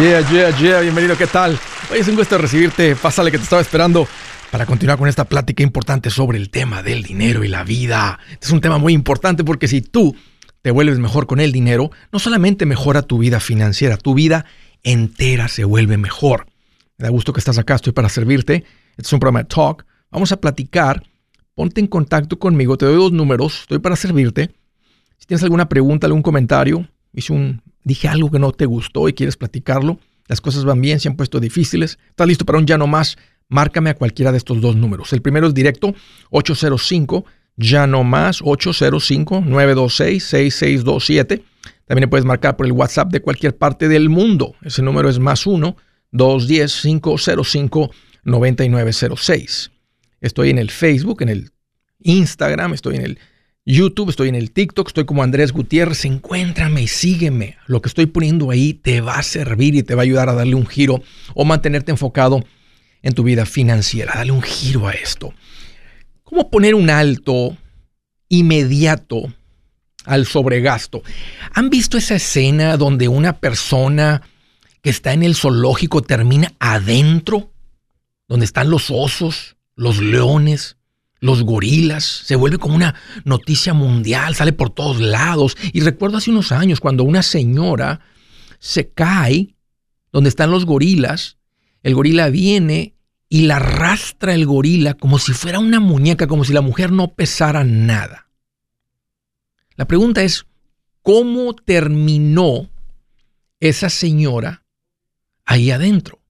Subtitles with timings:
[0.00, 1.58] Yeah, yeah, yeah, bienvenido, ¿qué tal?
[1.90, 4.08] Oye, es un gusto recibirte, pásale que te estaba esperando
[4.50, 8.18] para continuar con esta plática importante sobre el tema del dinero y la vida.
[8.30, 10.16] Este es un tema muy importante porque si tú
[10.62, 14.46] te vuelves mejor con el dinero, no solamente mejora tu vida financiera, tu vida
[14.82, 16.46] entera se vuelve mejor.
[16.96, 18.64] Me da gusto que estás acá, estoy para servirte.
[18.92, 19.84] Este es un programa de talk.
[20.10, 21.02] Vamos a platicar.
[21.54, 24.52] Ponte en contacto conmigo, te doy dos números, estoy para servirte.
[25.18, 29.12] Si tienes alguna pregunta, algún comentario, hice un dije algo que no te gustó y
[29.12, 32.78] quieres platicarlo, las cosas van bien, se han puesto difíciles, estás listo para un ya
[32.78, 33.16] no más,
[33.48, 35.12] márcame a cualquiera de estos dos números.
[35.12, 35.94] El primero es directo
[36.30, 37.24] 805
[37.56, 41.44] ya no más 805 926 6627.
[41.86, 44.54] También puedes marcar por el WhatsApp de cualquier parte del mundo.
[44.62, 45.76] Ese número es más 1
[46.12, 47.90] 210 505
[48.24, 49.70] 9906.
[50.20, 51.50] Estoy en el Facebook, en el
[52.00, 53.18] Instagram, estoy en el
[53.64, 56.04] YouTube, estoy en el TikTok, estoy como Andrés Gutiérrez.
[56.04, 57.56] Encuéntrame y sígueme.
[57.66, 60.34] Lo que estoy poniendo ahí te va a servir y te va a ayudar a
[60.34, 61.00] darle un giro
[61.34, 62.44] o mantenerte enfocado
[63.02, 64.14] en tu vida financiera.
[64.16, 65.32] Dale un giro a esto.
[66.24, 67.56] ¿Cómo poner un alto
[68.28, 69.32] inmediato
[70.06, 71.04] al sobregasto?
[71.54, 74.22] ¿Han visto esa escena donde una persona
[74.80, 77.52] que está en el zoológico termina adentro?
[78.26, 80.78] Donde están los osos, los leones,
[81.22, 85.56] los gorilas, se vuelve como una noticia mundial, sale por todos lados.
[85.72, 88.00] Y recuerdo hace unos años cuando una señora
[88.58, 89.54] se cae
[90.10, 91.38] donde están los gorilas,
[91.84, 92.96] el gorila viene
[93.28, 97.14] y la arrastra el gorila como si fuera una muñeca, como si la mujer no
[97.14, 98.28] pesara nada.
[99.76, 100.44] La pregunta es,
[101.02, 102.68] ¿cómo terminó
[103.60, 104.64] esa señora
[105.44, 106.20] ahí adentro?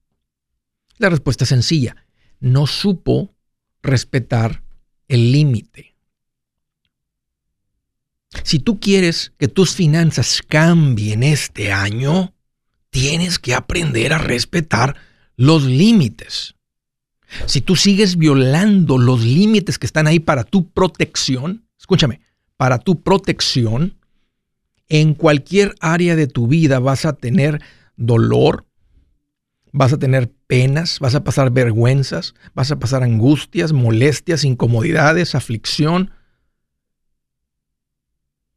[0.98, 1.96] La respuesta es sencilla,
[2.40, 3.34] no supo
[3.82, 4.62] respetar
[5.12, 5.94] el límite.
[8.44, 12.32] Si tú quieres que tus finanzas cambien este año,
[12.88, 14.96] tienes que aprender a respetar
[15.36, 16.54] los límites.
[17.44, 22.22] Si tú sigues violando los límites que están ahí para tu protección, escúchame,
[22.56, 23.98] para tu protección,
[24.88, 27.60] en cualquier área de tu vida vas a tener
[27.96, 28.64] dolor,
[29.72, 36.12] vas a tener penas, vas a pasar vergüenzas, vas a pasar angustias, molestias, incomodidades, aflicción.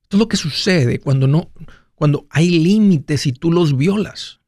[0.04, 1.52] Esto es lo que sucede cuando no
[1.96, 4.42] cuando hay límites y tú los violas.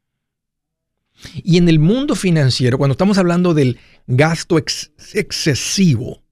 [1.34, 6.22] Y en el mundo financiero, cuando estamos hablando del gasto excesivo,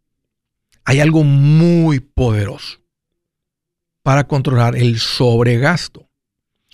[0.84, 2.78] hay algo muy poderoso
[4.02, 6.08] para controlar el sobregasto.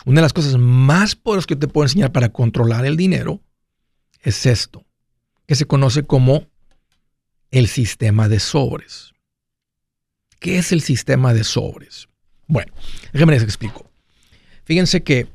[0.04, 3.40] Una de las cosas más poderosas que te puedo enseñar para controlar el dinero
[4.22, 4.84] es esto,
[5.46, 6.46] que se conoce como
[7.50, 9.12] el sistema de sobres.
[10.38, 12.08] ¿Qué es el sistema de sobres?
[12.46, 12.72] Bueno,
[13.12, 13.90] déjenme les explico.
[14.64, 15.28] Fíjense que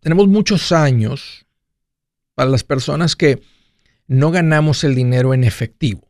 [0.00, 1.46] tenemos muchos años
[2.34, 3.42] para las personas que
[4.06, 6.08] no ganamos el dinero en efectivo.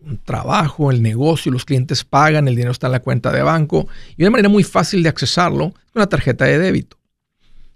[0.00, 3.88] Un trabajo, el negocio, los clientes pagan, el dinero está en la cuenta de banco
[4.16, 6.97] y una manera muy fácil de accesarlo es una tarjeta de débito.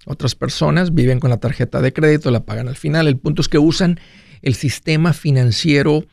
[0.07, 3.07] Otras personas viven con la tarjeta de crédito, la pagan al final.
[3.07, 4.01] El punto es que usan
[4.43, 6.05] el sistema financiero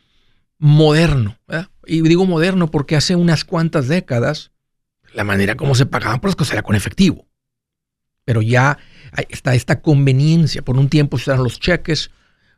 [0.58, 1.38] moderno.
[1.86, 4.52] Y digo moderno porque hace unas cuantas décadas
[5.12, 7.26] la manera como se pagaban por las cosas era con efectivo.
[8.24, 8.78] Pero ya
[9.28, 10.62] está esta conveniencia.
[10.62, 12.10] Por un tiempo se usaron los cheques,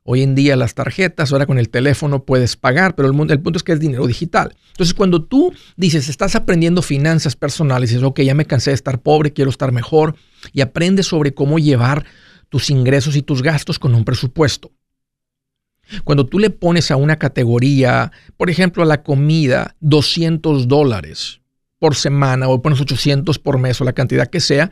[0.04, 3.56] Hoy en día las tarjetas, ahora con el teléfono puedes pagar, pero el, el, punto
[3.56, 4.56] es que es dinero digital.
[4.70, 9.00] Entonces, cuando tú dices, estás aprendiendo finanzas personales, dices, ok, ya me cansé de estar
[9.00, 10.16] pobre, quiero estar mejor,
[10.52, 12.04] y aprendes sobre cómo llevar
[12.48, 14.72] tus ingresos y tus gastos con un presupuesto.
[16.04, 21.40] Cuando tú le pones a una categoría, por ejemplo, a la comida, 200 dólares
[21.78, 24.70] por semana o pones 800 por mes o la cantidad que sea,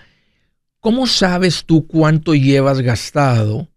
[0.81, 3.69] ¿cómo sabes tú cuánto llevas gastado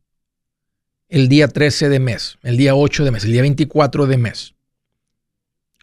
[1.14, 4.56] el día 13 de mes, el día 8 de mes, el día 24 de mes?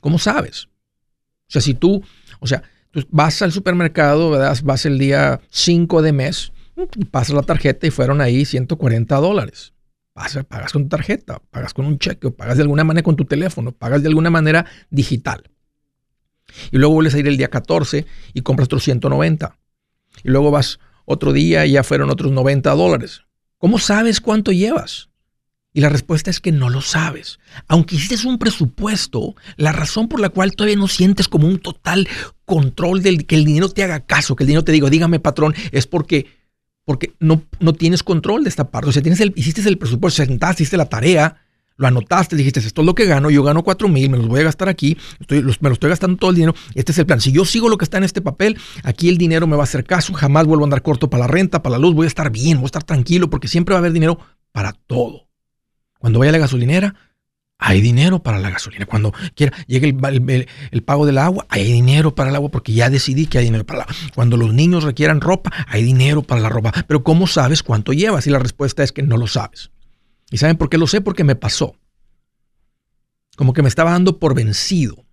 [0.00, 0.64] ¿Cómo sabes?
[0.64, 2.02] O sea, si tú,
[2.40, 6.52] o sea, tú vas al supermercado, vas el día 5 de mes,
[7.12, 9.72] pasas la tarjeta y fueron ahí 140 dólares.
[10.48, 13.24] pagas con tu tarjeta, pagas con un cheque, o pagas de alguna manera con tu
[13.24, 15.48] teléfono, pagas de alguna manera digital.
[16.72, 18.04] Y luego vuelves a ir el día 14
[18.34, 19.56] y compras otros 190.
[20.24, 23.22] Y luego vas otro día y ya fueron otros 90 dólares.
[23.58, 25.09] ¿Cómo sabes cuánto llevas?
[25.72, 27.38] Y la respuesta es que no lo sabes.
[27.68, 32.08] Aunque hiciste un presupuesto, la razón por la cual todavía no sientes como un total
[32.44, 35.54] control del que el dinero te haga caso, que el dinero te diga, dígame patrón,
[35.70, 36.26] es porque,
[36.84, 38.88] porque no, no tienes control de esta parte.
[38.88, 41.36] O sea, tienes el, hiciste el presupuesto, sentaste, hiciste la tarea,
[41.76, 44.40] Lo anotaste, dijiste, esto es lo que gano, yo gano 4 mil, me los voy
[44.40, 47.20] a gastar aquí, me lo estoy gastando todo el dinero, este es el plan.
[47.20, 49.64] Si yo sigo lo que está en este papel, aquí el dinero me va a
[49.64, 52.08] hacer caso, jamás vuelvo a andar corto para la renta, para la luz, voy a
[52.08, 54.18] estar bien, voy a estar tranquilo, porque siempre va a haber dinero
[54.52, 55.29] para todo.
[56.00, 56.94] Cuando vaya a la gasolinera,
[57.58, 58.86] hay dinero para la gasolina.
[58.86, 59.94] Cuando quiera, llegue
[60.70, 63.66] el, pago del agua, hay dinero para el agua porque ya decidí que hay dinero
[63.66, 63.94] para el agua.
[64.14, 66.72] Cuando los niños requieran ropa, hay dinero para la ropa.
[66.88, 68.26] Pero ¿cómo sabes cuánto llevas?
[68.26, 69.70] Y la respuesta es que no lo sabes.
[70.30, 71.02] ¿Y saben por qué lo sé?
[71.02, 71.76] Porque me pasó.
[73.36, 75.04] Como que me estaba dando por vencido.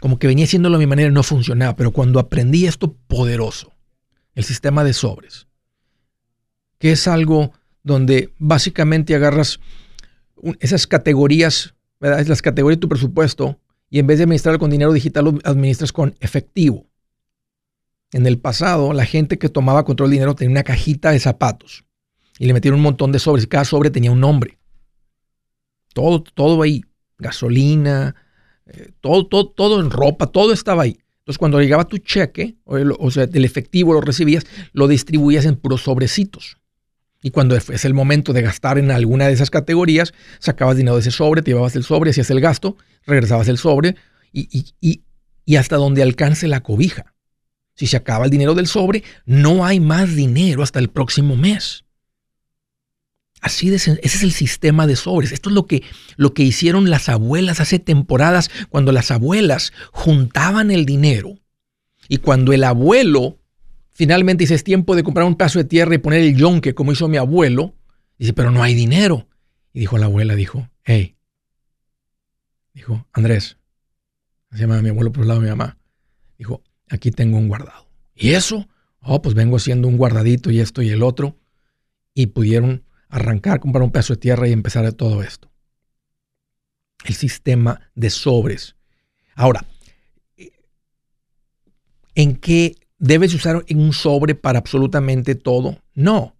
[0.00, 1.74] Como que venía haciéndolo a mi manera y no funcionaba.
[1.74, 3.72] Pero cuando aprendí esto poderoso,
[4.36, 5.48] el sistema de sobres,
[6.78, 9.60] que es algo donde básicamente agarras
[10.60, 13.58] esas categorías, las categorías de tu presupuesto
[13.90, 16.86] y en vez de administrar con dinero digital lo administras con efectivo.
[18.12, 21.84] En el pasado, la gente que tomaba control del dinero tenía una cajita de zapatos
[22.38, 23.46] y le metieron un montón de sobres.
[23.46, 24.58] Cada sobre tenía un nombre.
[25.92, 26.82] Todo, todo ahí.
[27.18, 28.14] Gasolina,
[28.66, 30.98] eh, todo, todo, todo en ropa, todo estaba ahí.
[31.18, 35.82] Entonces, cuando llegaba tu cheque, o, sea, el efectivo lo recibías, lo distribuías en puros
[35.82, 36.56] sobrecitos.
[37.22, 41.02] Y cuando es el momento de gastar en alguna de esas categorías, sacabas dinero de
[41.02, 43.96] ese sobre, te llevabas el sobre, hacías el gasto, regresabas el sobre
[44.32, 44.48] y,
[44.80, 45.02] y,
[45.44, 47.14] y hasta donde alcance la cobija.
[47.74, 51.84] Si se acaba el dinero del sobre, no hay más dinero hasta el próximo mes.
[53.40, 55.32] Así ese es el sistema de sobres.
[55.32, 55.82] Esto es lo que,
[56.16, 61.38] lo que hicieron las abuelas hace temporadas, cuando las abuelas juntaban el dinero
[62.08, 63.39] y cuando el abuelo
[64.00, 66.90] finalmente dice es tiempo de comprar un pedazo de tierra y poner el yonque como
[66.90, 67.74] hizo mi abuelo,
[68.16, 69.28] dice, pero no hay dinero.
[69.74, 71.18] Y dijo la abuela, dijo, hey,
[72.72, 73.58] dijo, Andrés,
[74.52, 75.76] se llama mi abuelo por el lado de mi mamá,
[76.38, 77.90] dijo, aquí tengo un guardado.
[78.14, 78.70] ¿Y eso?
[79.02, 81.36] Oh, pues vengo haciendo un guardadito y esto y el otro.
[82.14, 85.52] Y pudieron arrancar, comprar un pedazo de tierra y empezar todo esto.
[87.04, 88.76] El sistema de sobres.
[89.34, 89.66] Ahora,
[92.14, 95.78] ¿en qué debes usar un sobre para absolutamente todo?
[95.94, 96.36] No.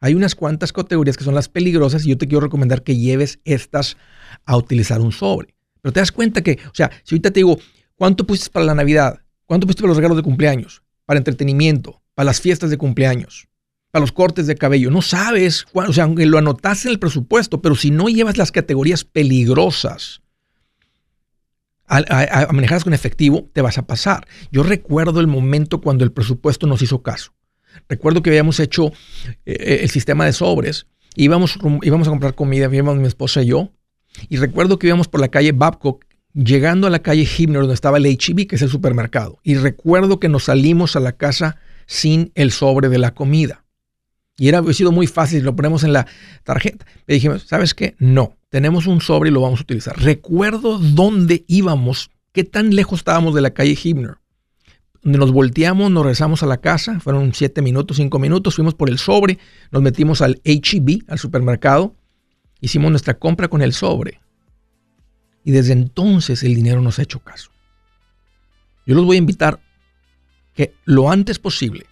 [0.00, 3.38] Hay unas cuantas categorías que son las peligrosas y yo te quiero recomendar que lleves
[3.44, 3.96] estas
[4.44, 5.54] a utilizar un sobre.
[5.80, 7.58] Pero te das cuenta que, o sea, si ahorita te digo,
[7.94, 9.20] ¿cuánto pusiste para la Navidad?
[9.46, 10.82] ¿Cuánto pusiste para los regalos de cumpleaños?
[11.04, 13.46] Para entretenimiento, para las fiestas de cumpleaños
[13.90, 14.90] para los cortes de cabello.
[14.90, 18.52] No sabes, o sea, aunque lo anotaste en el presupuesto, pero si no llevas las
[18.52, 20.22] categorías peligrosas
[21.90, 24.26] a, manejarlas con efectivo, te vas a pasar.
[24.52, 27.32] Yo recuerdo el momento cuando el presupuesto nos hizo caso.
[27.88, 28.92] Recuerdo que habíamos hecho
[29.44, 33.72] eh, el sistema de sobres, íbamos, íbamos a comprar comida, mi esposa y yo,
[34.28, 37.98] y recuerdo que íbamos por la calle Babcock, llegando a la calle Himner, donde estaba
[37.98, 39.38] el HEB, que es el supermercado.
[39.42, 43.64] Y recuerdo que nos salimos a la casa sin el sobre de la comida.
[44.40, 46.06] Y era, hubiera sido muy fácil, lo ponemos en la
[46.44, 46.86] tarjeta.
[47.06, 47.94] Le dijimos, ¿sabes qué?
[47.98, 50.00] No, tenemos un sobre y lo vamos a utilizar.
[50.00, 54.16] Recuerdo dónde íbamos, qué tan lejos estábamos de la calle Hibner.
[55.02, 58.96] Nos volteamos, nos regresamos a la casa, fueron siete minutos, cinco minutos, fuimos por el
[58.96, 59.38] sobre,
[59.72, 61.94] nos metimos al HEB, al supermercado,
[62.62, 64.22] hicimos nuestra compra con el sobre.
[65.44, 67.50] Y desde entonces el dinero nos ha hecho caso.
[68.86, 69.60] Yo los voy a invitar
[70.54, 71.84] que lo antes posible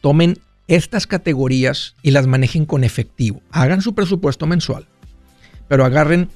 [0.00, 3.42] tomen estas categorías y las manejen con efectivo.
[3.50, 4.86] Hagan su presupuesto mensual,
[5.66, 6.28] pero agarren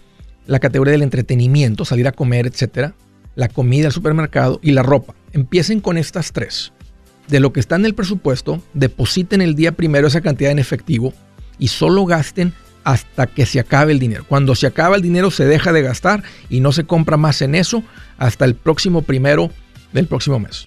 [0.47, 2.95] la categoría del entretenimiento, salir a comer, etcétera,
[3.35, 5.15] la comida al supermercado y la ropa.
[5.33, 6.73] Empiecen con estas tres.
[7.29, 11.13] De lo que está en el presupuesto, depositen el día primero esa cantidad en efectivo
[11.59, 12.53] y solo gasten
[12.85, 14.25] hasta que se acabe el dinero.
[14.29, 17.55] Cuando se acaba el dinero se deja de gastar y no se compra más en
[17.55, 17.85] eso
[18.19, 19.51] hasta el próximo primero
[19.93, 20.67] del próximo mes.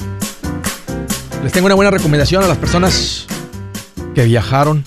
[1.43, 3.27] Les tengo una buena recomendación a las personas
[4.15, 4.83] que viajaron.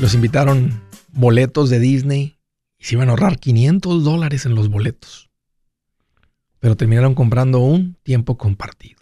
[0.00, 0.82] Los invitaron
[1.12, 2.38] boletos de Disney
[2.78, 5.26] y se iban a ahorrar 500 dólares en los boletos
[6.66, 9.00] pero terminaron comprando un tiempo compartido.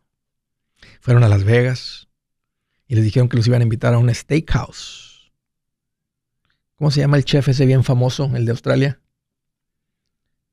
[1.01, 2.09] Fueron a Las Vegas
[2.87, 5.33] y les dijeron que los iban a invitar a un steakhouse.
[6.75, 9.01] ¿Cómo se llama el chef ese bien famoso, el de Australia?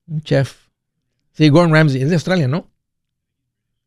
[0.07, 0.69] Un chef.
[1.33, 2.70] Sí, Gordon Ramsay, es de Australia, ¿no?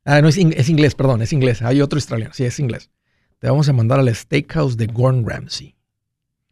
[0.04, 1.62] Ah, no, es, es inglés, perdón, es inglés.
[1.62, 2.90] Hay otro australiano, sí, es inglés.
[3.38, 5.74] Te vamos a mandar al steakhouse de Gordon Ramsay.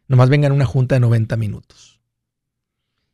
[0.07, 2.01] Nomás vengan una junta de 90 minutos.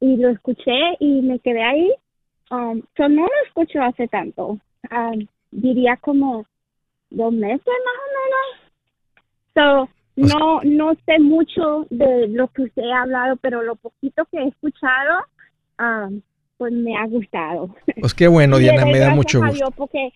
[0.00, 1.92] y lo escuché y me quedé ahí.
[2.50, 4.58] Um, no lo escucho hace tanto.
[4.90, 6.46] Um, diría como
[7.10, 8.64] dos meses más o menos.
[9.54, 14.38] So, no, no sé mucho de lo que usted ha hablado, pero lo poquito que
[14.38, 15.24] he escuchado,
[15.78, 16.22] um,
[16.56, 17.74] pues me ha gustado.
[18.00, 19.70] Pues qué bueno, Diana, me da mucho gusto.
[19.76, 20.12] Porque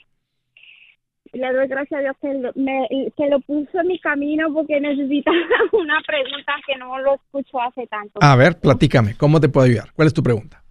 [1.33, 4.81] le doy gracias a Dios que lo, me, que lo puso en mi camino porque
[4.81, 5.37] necesitaba
[5.73, 8.19] una pregunta que no lo escucho hace tanto.
[8.23, 9.93] A ver, platícame, ¿cómo te puedo ayudar?
[9.95, 10.63] ¿Cuál es tu pregunta?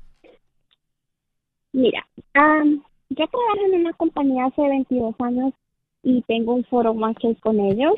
[1.73, 5.53] Mira, yo trabajo en una compañía hace 22 años
[6.01, 7.93] y tengo un foro más con ellos.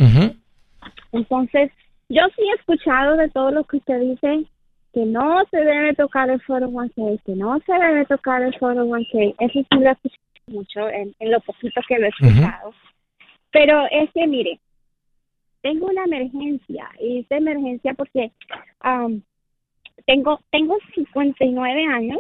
[1.12, 1.72] Entonces,
[2.10, 4.46] yo sí he escuchado de todo lo que usted dice,
[4.94, 8.86] que no se debe tocar el foro 1K, que no se debe tocar el foro
[8.86, 9.36] 1K.
[9.40, 12.74] Eso sí lo he escuchado mucho en, lo poquito que lo he escuchado.
[13.52, 14.60] Pero es que, mire,
[15.62, 18.32] tengo una emergencia y esta emergencia porque
[20.06, 22.20] tengo tengo 59 años,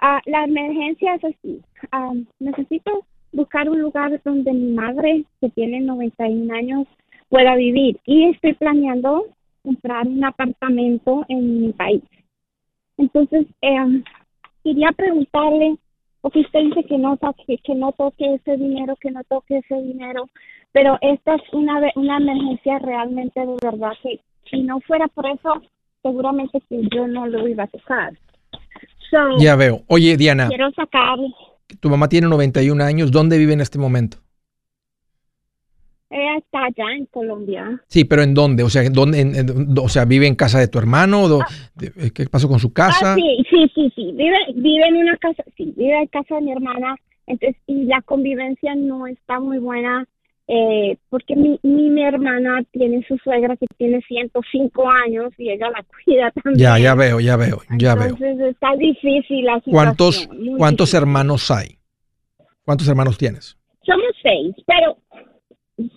[0.00, 1.62] ah, la emergencia es así.
[2.38, 6.86] necesito buscar un lugar donde mi madre, que tiene 91 años,
[7.28, 9.26] pueda vivir y estoy planeando
[9.64, 12.02] comprar un apartamento en mi país.
[12.98, 14.02] Entonces, eh,
[14.62, 15.76] quería preguntarle,
[16.20, 19.74] porque usted dice que no, que, que no toque ese dinero, que no toque ese
[19.82, 20.28] dinero,
[20.72, 25.62] pero esta es una, una emergencia realmente de verdad que si no fuera por eso,
[26.02, 28.12] seguramente que yo no lo iba a tocar.
[29.38, 29.82] ya veo.
[29.88, 30.48] Oye, Diana.
[30.48, 31.18] Quiero sacar.
[31.80, 33.10] Tu mamá tiene 91 años.
[33.10, 34.18] ¿Dónde vive en este momento?
[36.10, 37.82] Ella está allá en Colombia.
[37.88, 38.62] Sí, pero ¿en dónde?
[38.62, 39.44] O sea, ¿dónde,
[39.80, 41.40] o sea, ¿vive en casa de tu hermano?
[41.40, 41.46] Ah.
[42.14, 43.14] ¿Qué pasó con su casa?
[43.14, 44.12] Ah, sí, sí, sí, sí.
[44.12, 46.96] Vive, vive en una casa, sí, vive en casa de mi hermana.
[47.26, 50.06] Entonces, y la convivencia no está muy buena
[50.46, 55.82] eh, porque mi, mi, hermana tiene su suegra que tiene 105 años y ella la
[56.04, 56.58] cuida también.
[56.58, 58.08] Ya, ya veo, ya veo, ya veo.
[58.08, 61.78] Entonces está difícil la ¿Cuántos, ¿cuántos hermanos hay?
[62.62, 63.56] ¿Cuántos hermanos tienes?
[63.86, 64.98] Somos seis, pero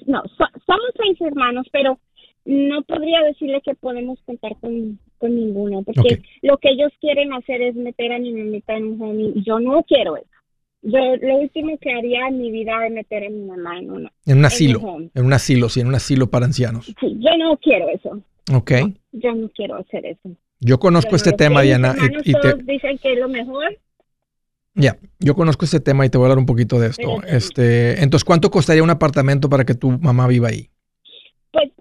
[0.05, 0.24] no,
[0.65, 2.00] somos seis hermanos, pero
[2.46, 7.62] no podría decirle que podemos contar con, con ninguno, porque lo que ellos quieren hacer
[7.62, 10.27] es meter a mi mamita en un home y yo no quiero eso.
[10.81, 14.12] Yo lo último que haría en mi vida es meter a mi mamá en, una,
[14.25, 14.79] en un asilo.
[15.13, 16.86] En, un asilo, sí, en un asilo para ancianos.
[17.00, 18.22] Sí, yo no quiero eso.
[18.53, 18.72] Ok.
[19.12, 20.29] yo no quiero hacer eso.
[20.60, 21.96] Yo conozco este tema, Diana.
[22.24, 22.53] Y, te...
[22.63, 23.77] dicen que es lo mejor.
[24.77, 27.24] Ya, yo conozco este tema y te voy a hablar un poquito de esto.
[27.27, 30.69] este, entonces, ¿cuánto costaría un apartamento para que tu mamá viva ahí?
[31.51, 31.72] Pues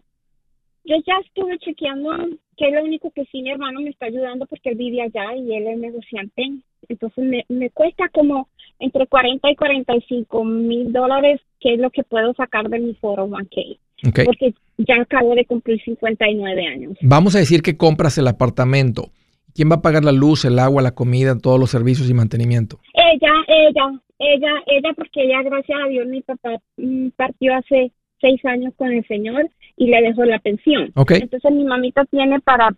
[0.85, 2.11] yo ya estuve chequeando
[2.57, 5.37] que es lo único que sí mi hermano me está ayudando porque él vive allá
[5.37, 6.43] y él es negociante.
[6.89, 8.49] Entonces me, me cuesta como
[8.79, 13.27] entre 40 y 45 mil dólares, que es lo que puedo sacar de mi foro
[13.27, 13.79] 1K.
[14.25, 16.97] Porque ya acabo de cumplir 59 años.
[17.03, 19.11] Vamos a decir que compras el apartamento.
[19.57, 22.79] ¿Quién va a pagar la luz, el agua, la comida, todos los servicios y mantenimiento?
[22.93, 28.45] Ella, ella, ella, ella, porque ella, gracias a Dios, mi papá mm, partió hace seis
[28.45, 29.49] años con el Señor
[29.79, 30.93] y le dejó la pensión.
[30.95, 32.69] Entonces mi mamita tiene para,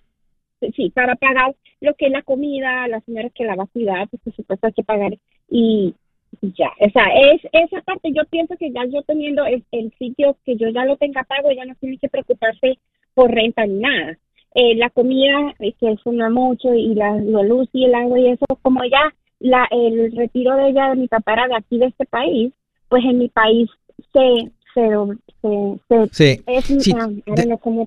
[0.77, 4.09] sí, para pagar lo que es la comida, la señora que la va a cuidar,
[4.09, 5.19] pues por supuesto hay que pagar
[5.51, 5.95] y
[6.43, 9.65] ya, o sea, es esa parte, yo pienso que ya yo teniendo el,
[9.99, 12.79] sitio que yo ya lo tenga pago, ya no tiene que preocuparse
[13.15, 14.17] por renta ni nada.
[14.55, 18.47] Eh, la comida, eh, que no mucho, y la, luz y el agua y eso,
[18.63, 22.07] como ya la, el retiro de ella de mi papá era de aquí de este
[22.07, 22.53] país,
[22.89, 23.69] pues en mi país
[24.13, 26.95] se, se, sí.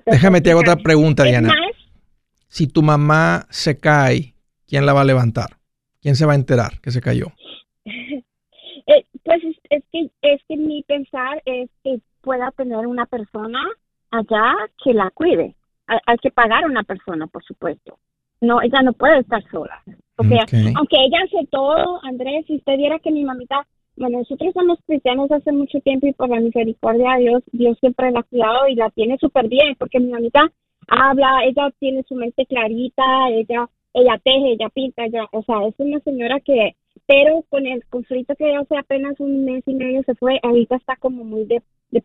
[0.06, 1.52] déjame te hago otra pregunta, Diana.
[2.48, 4.34] si tu mamá se cae,
[4.66, 5.56] ¿quién la va a levantar?
[6.00, 7.26] ¿Quién se va a enterar que se cayó?
[8.84, 13.60] Eh, pues es, que es que mi pensar es que pueda tener una persona
[14.10, 15.54] allá que la cuide.
[16.06, 17.98] Hay, que pagar a una persona, por supuesto.
[18.40, 19.82] No, ella no puede estar sola.
[20.16, 20.38] Porque
[20.76, 25.30] aunque ella hace todo, Andrés, si usted viera que mi mamita, bueno, nosotros somos cristianos
[25.30, 28.74] hace mucho tiempo y por la misericordia de Dios, Dios siempre la ha cuidado y
[28.74, 30.50] la tiene súper bien, porque mi mamita
[30.88, 35.74] habla, ella tiene su mente clarita, ella ella teje, ella pinta, ella, o sea, es
[35.78, 36.74] una señora que,
[37.06, 40.96] pero con el conflicto que hace apenas un mes y medio se fue, ahorita está
[40.96, 42.02] como muy de, de,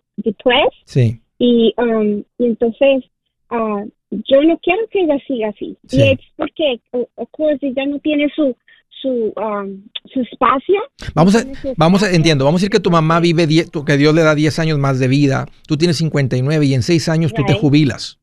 [0.86, 1.22] Sí.
[1.40, 3.06] Y, um, y entonces,
[3.52, 5.78] uh, yo no quiero que ella siga así.
[5.92, 8.56] Y es porque, of course, ella no tiene su,
[9.02, 9.84] su, um,
[10.14, 10.76] su espacio.
[11.14, 14.22] Vamos a, vamos a, entiendo, vamos a decir que tu mamá vive, que Dios le
[14.22, 17.54] da 10 años más de vida, tú tienes 59 y en 6 años tú te
[17.54, 18.20] jubilas.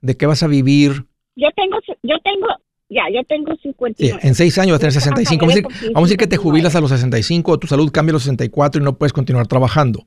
[0.00, 1.06] ¿De qué vas a vivir?
[1.34, 2.46] Yo tengo, yo tengo,
[2.88, 4.20] ya, yo tengo 59.
[4.22, 5.40] en seis años vas a tener 65.
[5.40, 8.12] Vamos a, decir, vamos a decir que te jubilas a los 65, tu salud cambia
[8.12, 10.06] a los 64 y no puedes continuar trabajando.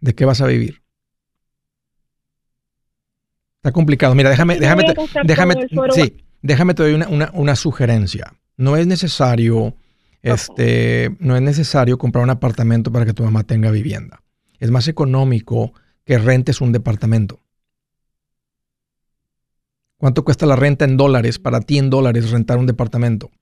[0.00, 0.85] ¿De qué vas a vivir?
[3.66, 4.14] Está complicado.
[4.14, 4.84] Mira, déjame, déjame,
[5.24, 5.54] déjame,
[5.90, 8.32] sí, déjame te doy una, una, sugerencia.
[8.56, 9.74] No es necesario,
[10.22, 14.22] este, no es necesario comprar un apartamento para que tu mamá tenga vivienda.
[14.60, 15.72] Es más económico
[16.04, 17.40] que rentes un departamento.
[19.96, 23.32] ¿Cuánto cuesta la renta en dólares para ti en dólares rentar un departamento?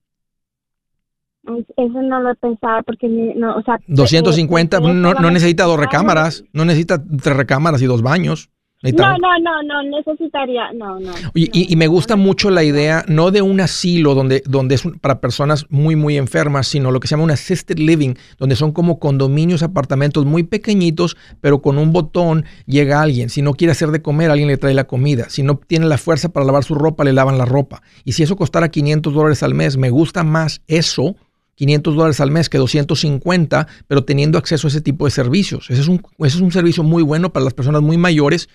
[1.76, 6.44] Eso no lo he pensado porque no, o sea, 250, no, no necesita dos recámaras,
[6.54, 8.48] no necesita tres recámaras y dos baños.
[8.92, 11.12] No, no, no, no, necesitaría, no, no.
[11.34, 15.64] y, me gusta mucho la idea, no de un asilo donde, donde es para personas
[15.70, 19.62] muy, muy enfermas, sino lo que se llama un assisted living, donde son como condominios,
[19.62, 23.30] apartamentos muy pequeñitos, pero con un botón llega alguien.
[23.30, 25.30] Si no quiere hacer de comer, alguien le trae la comida.
[25.30, 27.82] Si no tiene la fuerza para lavar su ropa, le lavan la ropa.
[28.04, 31.16] Y si eso costara 500 dólares al mes, me gusta más eso
[31.56, 35.70] 500 dólares al mes que 250, pero teniendo acceso a ese tipo de servicios.
[35.70, 38.48] Ese es, un, ese es un servicio muy bueno para las personas muy mayores,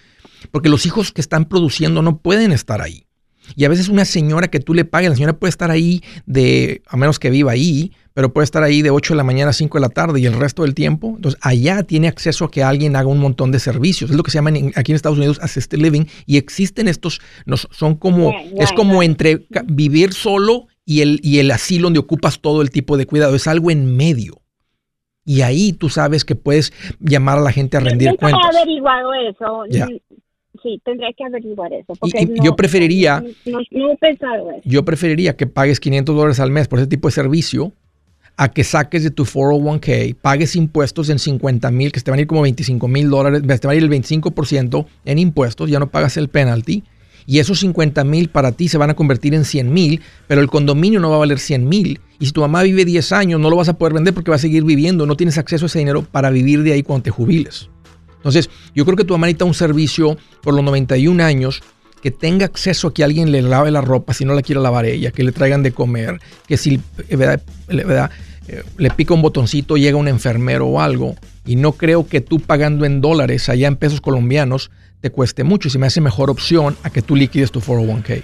[0.51, 3.05] porque los hijos que están produciendo no pueden estar ahí.
[3.55, 6.81] Y a veces una señora que tú le pagues, la señora puede estar ahí de,
[6.87, 9.53] a menos que viva ahí, pero puede estar ahí de 8 de la mañana a
[9.53, 11.13] 5 de la tarde y el resto del tiempo.
[11.15, 14.11] Entonces, allá tiene acceso a que alguien haga un montón de servicios.
[14.11, 17.21] Es lo que se llaman aquí en Estados Unidos assisted living y existen estos,
[17.71, 22.61] son como, es como entre vivir solo y el, y el asilo donde ocupas todo
[22.61, 23.35] el tipo de cuidado.
[23.35, 24.41] Es algo en medio.
[25.23, 28.41] Y ahí tú sabes que puedes llamar a la gente a rendir cuentas.
[28.51, 29.63] Yo he averiguado eso.
[30.63, 31.93] Sí, tendría que averiguar eso.
[32.43, 33.23] yo preferiría.
[33.45, 34.61] No, he pensado eso.
[34.63, 37.73] Yo preferiría que pagues 500 dólares al mes por ese tipo de servicio
[38.37, 42.21] a que saques de tu 401k, pagues impuestos en 50 mil, que te van a
[42.21, 45.89] ir como 25 mil dólares, te va a ir el 25% en impuestos, ya no
[45.89, 46.83] pagas el penalty
[47.29, 50.47] y esos 50 mil para ti se van a convertir en 100 mil, pero el
[50.47, 51.99] condominio no va a valer 100 mil.
[52.19, 54.35] Y si tu mamá vive 10 años, no lo vas a poder vender porque va
[54.35, 57.11] a seguir viviendo, no tienes acceso a ese dinero para vivir de ahí cuando te
[57.11, 57.69] jubiles.
[58.19, 61.63] Entonces, yo creo que tu mamá necesita un servicio por los 91 años
[62.01, 64.85] que tenga acceso a que alguien le lave la ropa si no la quiere lavar
[64.85, 66.79] ella, que le traigan de comer, que si
[67.09, 67.37] eh,
[67.69, 71.15] eh, le pica un botoncito llega un enfermero o algo.
[71.45, 75.67] Y no creo que tú pagando en dólares allá en pesos colombianos te cueste mucho
[75.67, 78.23] y se me hace mejor opción a que tú liquides tu 401k.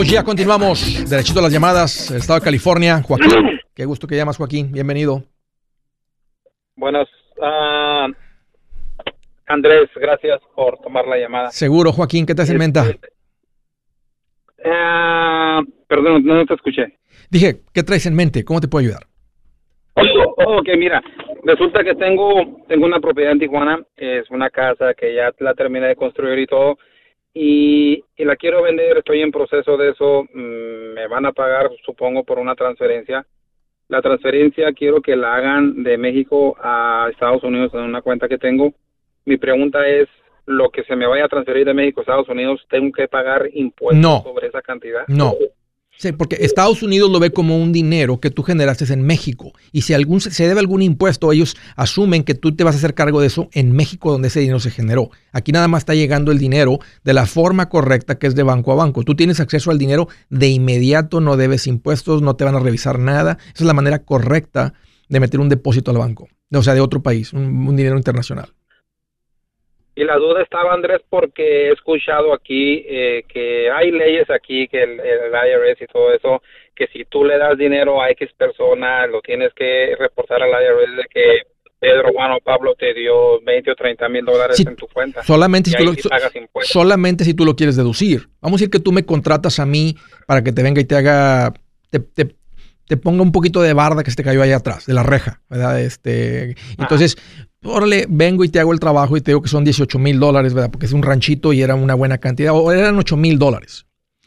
[0.00, 3.02] Hoy ya continuamos, derechito a las llamadas, Estado de California.
[3.02, 3.30] Joaquín,
[3.74, 4.70] qué gusto que llamas, Joaquín.
[4.70, 5.24] Bienvenido.
[6.76, 7.08] Buenas.
[7.36, 8.12] Uh,
[9.48, 11.50] Andrés, gracias por tomar la llamada.
[11.50, 12.80] Seguro, Joaquín, ¿qué te hace en mente?
[14.58, 16.96] Uh, perdón, no te escuché.
[17.30, 18.44] Dije, ¿qué traes en mente?
[18.44, 19.02] ¿Cómo te puedo ayudar?
[19.94, 21.02] Oh, ok, mira,
[21.44, 25.88] resulta que tengo, tengo una propiedad en Tijuana, es una casa que ya la terminé
[25.88, 26.78] de construir y todo,
[27.34, 32.24] y, la quiero vender, estoy en proceso de eso, mm, me van a pagar, supongo,
[32.24, 33.26] por una transferencia.
[33.88, 38.38] La transferencia quiero que la hagan de México a Estados Unidos en una cuenta que
[38.38, 38.72] tengo.
[39.24, 40.08] Mi pregunta es,
[40.46, 43.48] lo que se me vaya a transferir de México a Estados Unidos, tengo que pagar
[43.52, 45.06] impuestos sobre esa cantidad.
[45.06, 45.34] No.
[45.98, 49.52] Sí, porque Estados Unidos lo ve como un dinero que tú generaste en México.
[49.72, 52.94] Y si algún, se debe algún impuesto, ellos asumen que tú te vas a hacer
[52.94, 55.10] cargo de eso en México, donde ese dinero se generó.
[55.32, 58.70] Aquí nada más está llegando el dinero de la forma correcta, que es de banco
[58.70, 59.02] a banco.
[59.02, 63.00] Tú tienes acceso al dinero de inmediato, no debes impuestos, no te van a revisar
[63.00, 63.38] nada.
[63.52, 64.74] Esa es la manera correcta
[65.08, 66.28] de meter un depósito al banco.
[66.52, 68.54] O sea, de otro país, un dinero internacional.
[69.98, 74.84] Y la duda estaba, Andrés, porque he escuchado aquí eh, que hay leyes aquí, que
[74.84, 76.40] el, IRS y todo eso,
[76.72, 80.96] que si tú le das dinero a X persona, lo tienes que reportar al IRS
[80.98, 81.42] de que
[81.80, 85.24] Pedro, Juan o Pablo te dio 20 o 30 mil dólares en tu cuenta.
[85.24, 85.92] Solamente si, tú lo,
[86.62, 88.28] solamente si tú lo quieres deducir.
[88.40, 89.96] Vamos a decir que tú me contratas a mí
[90.28, 91.54] para que te venga y te haga,
[91.90, 95.02] te, te, ponga un poquito de barda que se te cayó ahí atrás, de la
[95.02, 95.80] reja, ¿verdad?
[95.80, 97.16] Este, entonces,
[97.62, 100.54] órale, vengo y te hago el trabajo y te digo que son 18 mil dólares,
[100.54, 100.70] ¿verdad?
[100.70, 103.86] Porque es un ranchito y era una buena cantidad, o eran 8 mil dólares.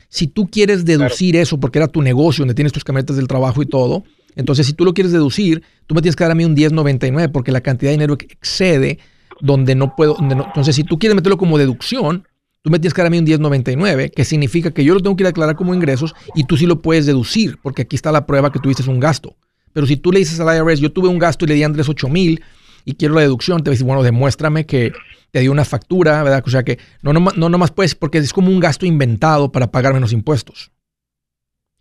[0.09, 3.61] Si tú quieres deducir eso porque era tu negocio donde tienes tus camionetas del trabajo
[3.61, 4.03] y todo,
[4.35, 7.31] entonces si tú lo quieres deducir, tú me tienes que dar a mí un 10.99
[7.31, 8.99] porque la cantidad de dinero excede
[9.39, 10.17] donde no puedo.
[10.19, 12.27] entonces, si tú quieres meterlo como deducción,
[12.61, 15.15] tú me tienes que dar a mí un 10.99, que significa que yo lo tengo
[15.15, 18.11] que ir a declarar como ingresos y tú sí lo puedes deducir porque aquí está
[18.11, 19.35] la prueba que tuviste un gasto.
[19.73, 21.65] Pero si tú le dices al IRS, yo tuve un gasto y le di a
[21.65, 22.41] Andrés 8 mil,
[22.85, 24.91] y quiero la deducción, te va a decir, bueno, demuéstrame que
[25.31, 26.43] te dio una factura, ¿verdad?
[26.45, 29.71] O sea que no, no, no nomás puedes, porque es como un gasto inventado para
[29.71, 30.71] pagar menos impuestos.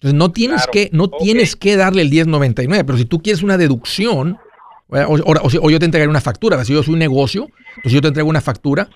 [0.01, 3.59] Entonces no tienes que, no tienes que darle el 1099, pero si tú quieres una
[3.59, 4.39] deducción,
[4.89, 7.51] o, yo te entregaré una factura, si yo soy un negocio,
[7.83, 8.89] pues yo te entrego una factura,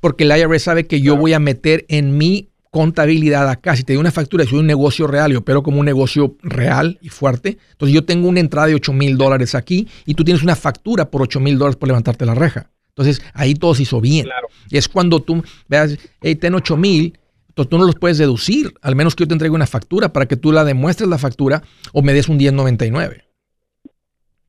[0.00, 3.76] porque el IRS sabe que yo voy a meter en mi contabilidad acá.
[3.76, 6.36] Si te doy una factura, si soy un negocio real y opero como un negocio
[6.42, 10.24] real y fuerte, entonces yo tengo una entrada de 8 mil dólares aquí y tú
[10.24, 12.70] tienes una factura por 8 mil dólares por levantarte la reja.
[12.90, 14.26] Entonces ahí todo se hizo bien.
[14.70, 18.74] Y es cuando tú veas, hey, ten 8 mil, entonces tú no los puedes deducir,
[18.82, 21.62] al menos que yo te entregue una factura para que tú la demuestres la factura
[21.92, 23.24] o me des un 1099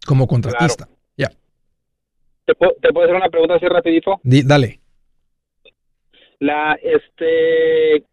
[0.06, 0.88] como contratista.
[1.18, 1.30] Ya.
[2.46, 4.20] ¿Te, puedo, hacer una pregunta así rapidito?
[4.24, 4.80] dale.
[6.40, 8.04] La, este,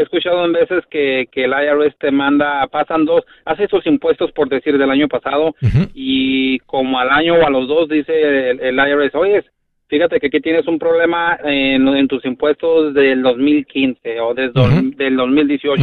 [0.00, 4.32] he escuchado en veces que, que el IRS te manda, pasan dos, hace esos impuestos
[4.32, 5.54] por decir del año pasado
[5.94, 9.44] y como al año o a los dos dice el, IRS, oye,
[9.88, 15.82] fíjate que aquí tienes un problema en, en tus impuestos del 2015 o del 2018.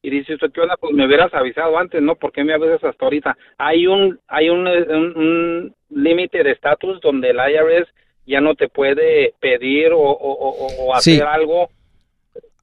[0.00, 0.76] Y dices, ¿qué onda?
[0.76, 2.14] Pues me hubieras avisado antes, ¿no?
[2.14, 3.36] ¿Por qué me avisas hasta ahorita?
[3.58, 7.88] Hay un, hay un, un límite de estatus donde el IRS
[8.28, 11.70] ya no te puede pedir o, hacer algo.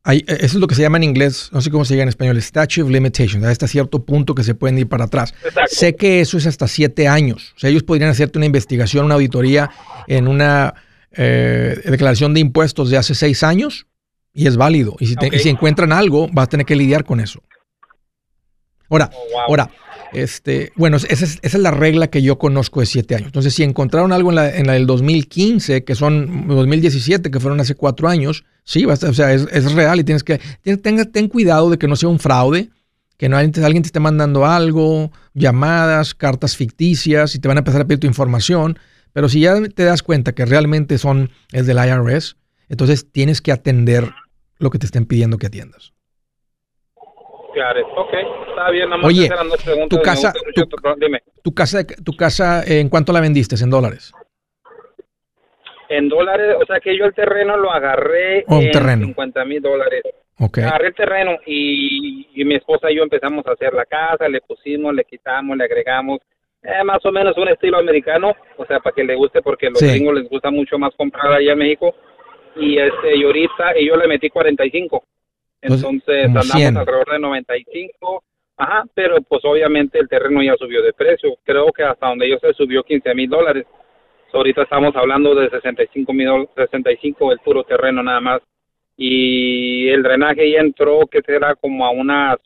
[0.05, 2.37] eso es lo que se llama en inglés, no sé cómo se llama en español,
[2.37, 5.33] statute of limitations, hasta cierto punto que se pueden ir para atrás.
[5.67, 7.53] Sé que eso es hasta siete años.
[7.55, 9.71] O sea, ellos podrían hacerte una investigación, una auditoría
[10.07, 10.75] en una
[11.11, 13.87] eh, declaración de impuestos de hace seis años
[14.33, 14.95] y es válido.
[14.99, 17.41] Y si, si encuentran algo, vas a tener que lidiar con eso.
[18.89, 19.69] Ahora, oh, ahora,
[20.13, 23.27] este, bueno, esa es, la regla que yo conozco de siete años.
[23.27, 27.59] Entonces, si encontraron algo en la, en la del 2015, que son 2017, que fueron
[27.59, 31.77] hace cuatro años, sí, o sea, es, real y tienes que, ten, ten cuidado de
[31.77, 32.69] que no sea un fraude,
[33.17, 37.81] que no alguien te esté mandando algo, llamadas, cartas ficticias y te van a empezar
[37.81, 38.77] a pedir tu información.
[39.13, 42.35] Pero si ya te das cuenta que realmente son, es del IRS,
[42.67, 44.11] entonces tienes que atender
[44.59, 45.93] lo que te estén pidiendo que atiendas.
[47.53, 48.11] Claro, ok,
[48.71, 48.91] bien.
[49.03, 49.29] Oye,
[49.89, 50.33] tu casa,
[51.43, 53.55] tu, casa, tu casa, ¿en cuánto la vendiste?
[53.61, 54.13] ¿En dólares?
[55.89, 59.05] En dólares, o sea que yo el terreno lo agarré oh, en terreno.
[59.07, 60.03] 50 mil dólares.
[60.37, 60.63] Okay.
[60.63, 64.93] Agarré el terreno y, mi esposa y yo empezamos a hacer la casa, le pusimos,
[64.93, 66.19] le quitamos, le agregamos,
[66.61, 69.81] eh, más o menos un estilo americano, o sea, para que le guste, porque los
[69.81, 71.95] gringos les gusta mucho más comprar allá en México.
[72.57, 75.03] Y este, y ahorita, y yo le metí 45.
[75.61, 78.23] Entonces andamos alrededor de 95.
[78.57, 81.35] Ajá, pero pues obviamente el terreno ya subió de precio.
[81.43, 83.65] Creo que hasta donde yo sé subió 15 mil dólares.
[84.31, 88.41] ahorita estamos hablando de 65 mil, 65 el puro terreno nada más.
[88.97, 92.37] Y el drenaje ya entró, que será como a unas,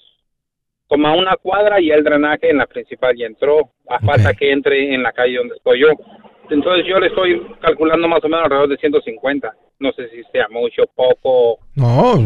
[0.88, 3.72] como a una cuadra y el drenaje en la principal ya entró.
[3.88, 5.90] A falta que entre en la calle donde estoy yo.
[6.50, 9.54] Entonces yo le estoy calculando más o menos alrededor de 150.
[9.80, 11.60] No sé si sea mucho, poco.
[11.76, 12.18] No,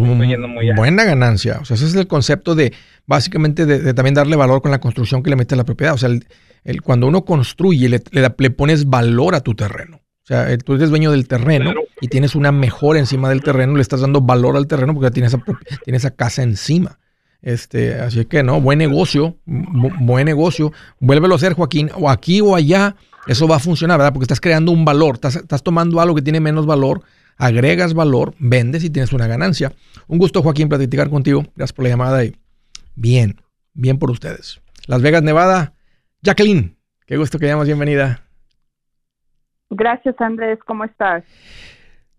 [0.76, 1.60] buena ganancia.
[1.62, 2.74] O sea, ese es el concepto de,
[3.06, 5.94] básicamente, de, también darle valor con la construcción que le mete a la propiedad.
[5.94, 9.98] O sea, el, cuando uno construye, le, le, pones valor a tu terreno.
[9.98, 13.82] O sea, tú eres dueño del terreno y tienes una mejora encima del terreno, le
[13.82, 15.44] estás dando valor al terreno porque tienes esa,
[15.84, 16.98] tiene esa casa encima.
[17.42, 20.72] Este, así que no, buen negocio, buen negocio.
[21.02, 22.96] Vuélvelo a hacer, Joaquín, o aquí o allá
[23.28, 24.14] eso va a funcionar, ¿verdad?
[24.14, 27.02] Porque estás creando un valor, estás, tomando algo que tiene menos valor,
[27.38, 29.72] agregas valor, vendes y tienes una ganancia.
[30.08, 31.44] Un gusto, Joaquín, platicar contigo.
[31.56, 32.36] Gracias por la llamada y
[32.96, 33.42] bien,
[33.74, 34.62] bien por ustedes.
[34.88, 35.74] Las Vegas, Nevada,
[36.22, 38.26] Jacqueline, qué gusto que llamas, bienvenida.
[39.70, 41.24] Gracias, Andrés, ¿cómo estás?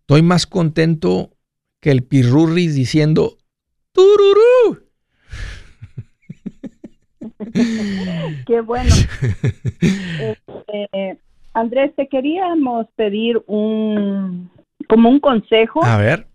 [0.00, 1.30] Estoy más contento
[1.80, 3.36] que el Pirurris diciendo
[3.92, 4.83] ¡Tururú!
[8.46, 8.90] Qué bueno.
[9.80, 11.18] Este,
[11.52, 14.50] Andrés, te queríamos pedir un
[14.88, 15.84] como un consejo.
[15.84, 16.26] A ver.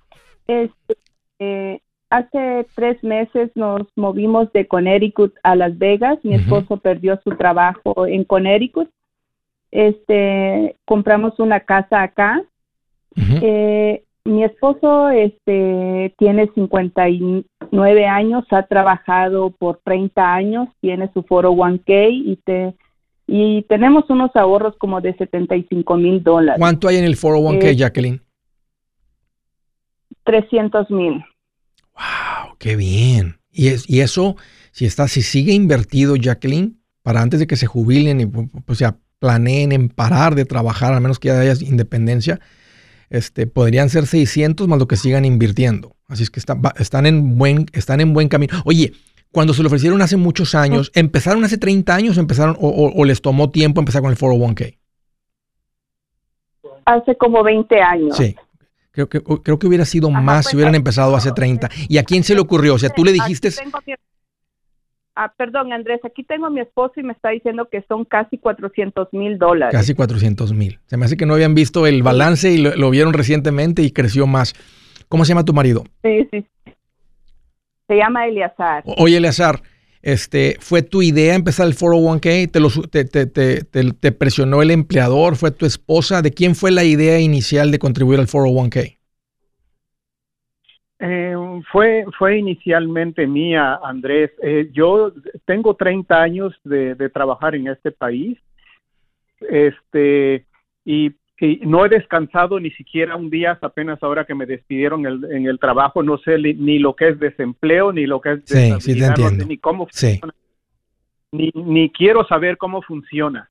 [0.48, 0.98] Este,
[1.40, 6.20] eh, hace tres meses nos movimos de Connecticut a Las Vegas.
[6.24, 8.90] Mi esposo perdió su trabajo en Connecticut.
[9.72, 12.42] Este, compramos una casa acá.
[13.16, 21.52] eh, mi esposo este, tiene 59 años, ha trabajado por 30 años, tiene su foro
[21.52, 22.76] 1K y, te,
[23.28, 26.60] y tenemos unos ahorros como de 75 mil dólares.
[26.60, 28.22] ¿Cuánto hay en el foro 1K, eh, Jacqueline?
[30.24, 31.24] 300 mil.
[31.96, 32.56] ¡Wow!
[32.60, 33.40] ¡Qué bien!
[33.52, 34.36] Y, es, y eso,
[34.72, 38.98] si está, si sigue invertido, Jacqueline, para antes de que se jubilen y pues, sea,
[39.20, 42.40] planeen en parar de trabajar, al menos que ya haya independencia,
[43.10, 45.96] este, podrían ser 600 más lo que sigan invirtiendo.
[46.08, 48.62] Así es que están, en buen, están en buen camino.
[48.66, 48.94] Oye,
[49.32, 53.52] cuando se lo ofrecieron hace muchos años, ¿empezaron hace 30 años empezaron, o, les tomó
[53.52, 54.78] tiempo empezar con el 401k?
[56.86, 58.18] Hace como 20 años.
[58.18, 58.36] Sí.
[58.92, 61.70] Creo que, creo que hubiera sido más si pues, hubieran empezado hace 30.
[61.88, 62.74] ¿Y a quién se le ocurrió?
[62.74, 63.50] O sea, tú le dijiste...
[65.16, 68.38] Ah, perdón, Andrés, aquí tengo a mi esposo y me está diciendo que son casi
[68.38, 69.78] 400 mil dólares.
[69.78, 70.80] Casi 400 mil.
[70.86, 74.28] Se me hace que no habían visto el balance y lo, vieron recientemente y creció
[74.28, 74.54] más.
[75.10, 75.84] ¿Cómo se llama tu marido?
[76.04, 76.46] Sí, sí.
[77.88, 78.84] Se llama Eleazar.
[78.86, 79.62] Oye, Eleazar,
[80.02, 82.52] este, ¿fue tu idea empezar el 401k?
[82.52, 85.36] ¿Te, lo, te, te, te, presionó el empleador?
[85.36, 86.22] ¿Fue tu esposa?
[86.22, 88.99] ¿De quién fue la idea inicial de contribuir al 401k?
[91.00, 91.36] Eh,
[91.72, 94.32] fue, fue inicialmente mía, Andrés.
[94.44, 95.14] Eh, yo
[95.46, 98.38] tengo 30 años de, de, trabajar en este país.
[99.40, 100.46] Este,
[100.84, 105.46] y y no he descansado ni siquiera un día, apenas ahora que me despidieron en
[105.46, 109.02] el trabajo, no sé ni lo que es desempleo, ni lo que es sí, sí
[109.48, 110.34] ni cómo funciona,
[111.32, 113.50] ni, ni quiero saber cómo funciona.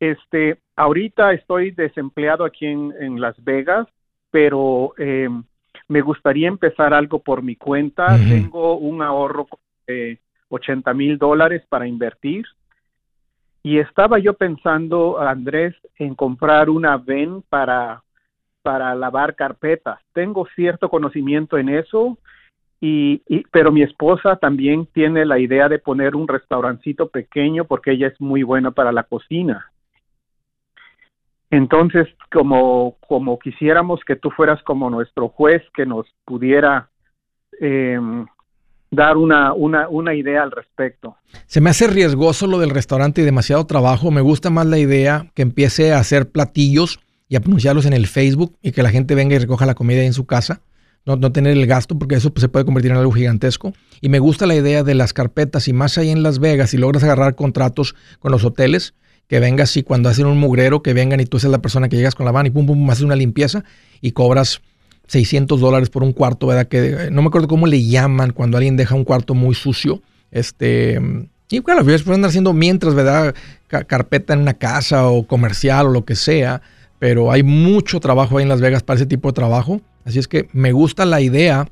[0.00, 3.86] Este, ahorita estoy desempleado aquí en, Las Vegas,
[4.30, 5.28] pero eh,
[5.92, 8.16] me gustaría empezar algo por mi cuenta.
[8.16, 9.46] Tengo un ahorro
[9.86, 12.46] de 80 mil dólares para invertir
[13.62, 18.02] y estaba yo pensando, Andrés, en comprar una VEN para,
[18.62, 20.00] para lavar carpetas.
[20.12, 22.18] Tengo cierto conocimiento en eso,
[22.80, 28.08] y, pero mi esposa también tiene la idea de poner un restaurancito pequeño porque ella
[28.08, 29.70] es muy buena para la cocina.
[31.52, 36.88] Entonces, como, como quisiéramos que tú fueras como nuestro juez que nos pudiera
[37.60, 38.00] eh,
[38.90, 41.14] dar una, una, una idea al respecto.
[41.44, 44.10] Se me hace riesgoso lo del restaurante y demasiado trabajo.
[44.10, 48.06] Me gusta más la idea que empiece a hacer platillos y a pronunciarlos en el
[48.06, 50.62] Facebook y que la gente venga y recoja la comida en su casa.
[51.04, 53.74] No, no tener el gasto porque eso pues, se puede convertir en algo gigantesco.
[54.00, 56.78] Y me gusta la idea de las carpetas y más ahí en Las Vegas, y
[56.78, 58.94] logras agarrar contratos con los hoteles,
[59.28, 61.96] que vengas y cuando hacen un mugrero, que vengan y tú seas la persona que
[61.96, 63.64] llegas con la van y pum, pum, pum, haces una limpieza
[64.00, 64.60] y cobras
[65.06, 66.68] 600 dólares por un cuarto, ¿verdad?
[66.68, 70.02] Que eh, no me acuerdo cómo le llaman cuando alguien deja un cuarto muy sucio.
[70.30, 70.98] Este,
[71.50, 73.34] y claro, pueden andar haciendo mientras, ¿verdad?
[73.68, 76.62] Carpeta en una casa o comercial o lo que sea,
[76.98, 79.82] pero hay mucho trabajo ahí en Las Vegas para ese tipo de trabajo.
[80.04, 81.68] Así es que me gusta la idea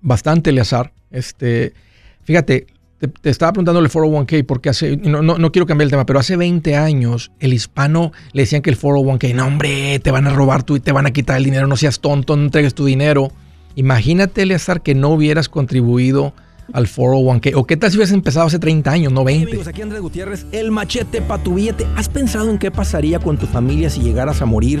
[0.00, 0.92] bastante, Eleazar.
[1.10, 1.74] Este,
[2.22, 2.66] fíjate,
[3.00, 6.36] te, estaba preguntando el 401k porque hace, no, no, quiero cambiar el tema, pero hace
[6.36, 10.62] 20 años el hispano le decían que el 401k, no hombre, te van a robar
[10.62, 13.32] tú y te van a quitar el dinero, no seas tonto, no entregues tu dinero.
[13.76, 16.34] Imagínate, Eleazar, que no hubieras contribuido
[16.72, 17.52] al 401k.
[17.54, 19.48] ¿O qué tal si hubieras empezado hace 30 años, no 20?
[19.48, 21.86] amigos, aquí Andrés Gutiérrez, el machete para tu billete.
[21.96, 24.80] ¿Has pensado en qué pasaría con tu familia si llegaras a morir?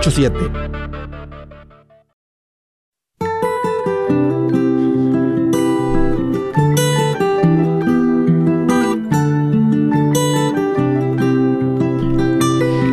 [0.03, 0.07] La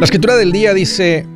[0.02, 1.26] escritura del día dice,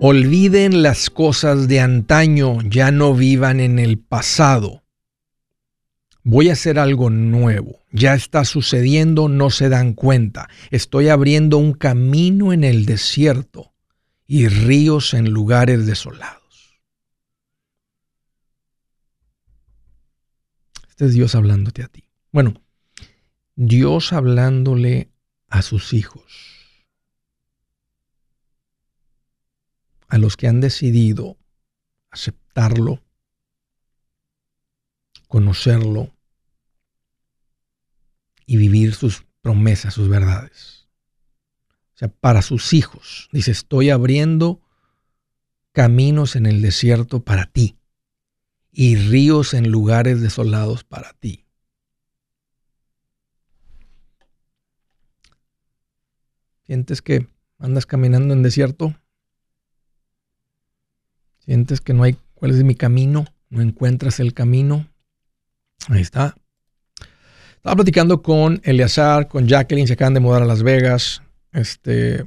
[0.00, 4.82] olviden las cosas de antaño, ya no vivan en el pasado.
[6.24, 7.78] Voy a hacer algo nuevo.
[7.92, 10.48] Ya está sucediendo, no se dan cuenta.
[10.72, 13.71] Estoy abriendo un camino en el desierto
[14.26, 16.80] y ríos en lugares desolados.
[20.88, 22.08] Este es Dios hablándote a ti.
[22.30, 22.54] Bueno,
[23.56, 25.10] Dios hablándole
[25.48, 26.52] a sus hijos.
[30.12, 31.38] a los que han decidido
[32.10, 33.02] aceptarlo,
[35.26, 36.14] conocerlo
[38.44, 40.81] y vivir sus promesas, sus verdades.
[42.08, 44.60] Para sus hijos, dice, estoy abriendo
[45.72, 47.76] caminos en el desierto para ti
[48.72, 51.44] y ríos en lugares desolados para ti.
[56.64, 58.94] ¿Sientes que andas caminando en desierto?
[61.38, 64.88] Sientes que no hay cuál es mi camino, no encuentras el camino.
[65.88, 66.34] Ahí está.
[67.56, 71.22] Estaba platicando con Eleazar, con Jacqueline, se acaban de mudar a Las Vegas.
[71.52, 72.26] Este.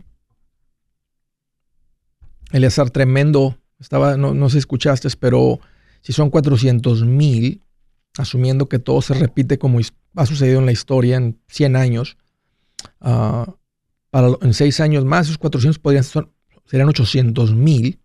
[2.51, 3.57] Eleazar, tremendo.
[3.79, 5.59] Estaba, no, no sé si escuchaste, pero
[6.01, 7.61] si son 400 mil,
[8.17, 9.79] asumiendo que todo se repite como
[10.15, 12.17] ha sucedido en la historia en 100 años,
[13.01, 13.45] uh,
[14.41, 16.27] en 6 años más, esos 400 podrían ser,
[16.65, 17.99] serían 800 mil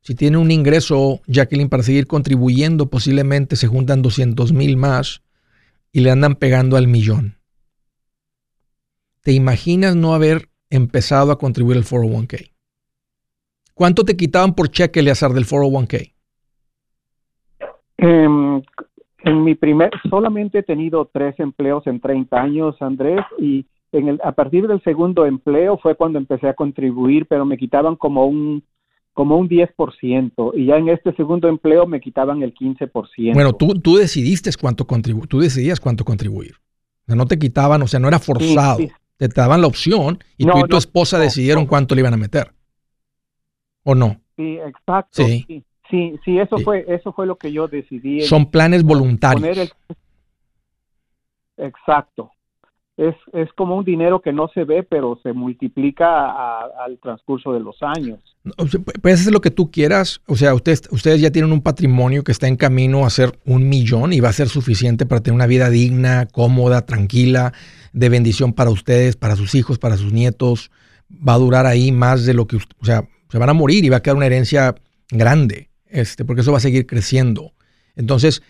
[0.00, 5.22] Si tiene un ingreso, Jacqueline, para seguir contribuyendo, posiblemente se juntan 200 mil más
[5.92, 7.38] y le andan pegando al millón.
[9.22, 12.50] ¿Te imaginas no haber empezado a contribuir al 401k?
[13.74, 16.12] ¿Cuánto te quitaban por cheque, Eleazar, del 401k?
[17.98, 18.62] Em,
[19.24, 24.20] en mi primer, solamente he tenido tres empleos en 30 años, Andrés, y en el,
[24.24, 28.64] a partir del segundo empleo fue cuando empecé a contribuir, pero me quitaban como un
[29.14, 33.34] como un 10% y ya en este segundo empleo me quitaban el 15%.
[33.34, 36.54] Bueno, tú, tú decidiste cuánto contribuir, tú decidías cuánto contribuir.
[37.02, 38.78] O sea, no te quitaban, o sea, no era forzado.
[39.16, 42.52] Te, daban la opción y tú y tu esposa decidieron cuánto le iban a meter.
[43.84, 44.20] ¿O no?
[44.36, 45.24] Sí, exacto.
[45.24, 48.22] Sí, sí, sí, eso fue eso fue lo que yo decidí.
[48.22, 49.74] Son planes voluntarios.
[51.56, 52.32] Exacto
[52.96, 57.60] es, es como un dinero que no se ve, pero se multiplica al transcurso de
[57.60, 58.20] los años.
[59.00, 60.20] Puedes hacer lo que tú quieras.
[60.26, 63.68] O sea, ustedes, ustedes ya tienen un patrimonio que está en camino a ser un
[63.68, 67.52] millón y va a ser suficiente para tener una vida digna, cómoda, tranquila,
[67.92, 70.70] de bendición para ustedes, para sus hijos, para sus nietos.
[71.10, 73.88] Va a durar ahí más de lo que, o sea, se van a morir y
[73.88, 74.74] va a quedar una herencia
[75.10, 77.52] grande, este, porque eso va a seguir creciendo.
[77.96, 78.42] Entonces,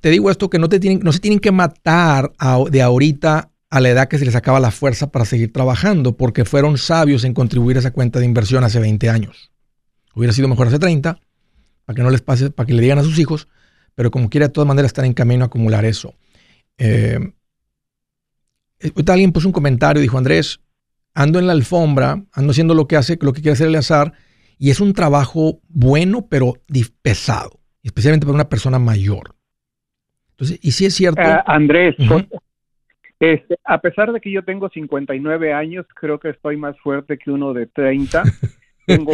[0.00, 2.32] te digo esto que no, se tienen que matar
[2.70, 6.44] de ahorita a la edad que se les acaba la fuerza para seguir trabajando, porque
[6.44, 9.50] fueron sabios en contribuir a esa cuenta de inversión hace 20 años.
[10.14, 11.20] Hubiera sido mejor hace 30,
[11.84, 13.48] para que no les pase, para que le digan a sus hijos,
[13.94, 16.14] pero como quiera, de todas maneras, están en camino a acumular eso.
[16.78, 17.18] Eh,
[19.08, 20.60] alguien puso un comentario, dijo Andrés,
[21.14, 24.12] ando en la alfombra, ando haciendo lo que hace, lo que quiere hacer el azar,
[24.58, 26.54] y es un trabajo bueno, pero
[27.02, 29.34] pesado especialmente para una persona mayor.
[30.32, 31.22] Entonces, y si es cierto.
[31.22, 31.96] Eh, Andrés,
[33.18, 37.30] este, a pesar de que yo tengo 59 años, creo que estoy más fuerte que
[37.30, 38.22] uno de 30.
[38.86, 39.12] tengo,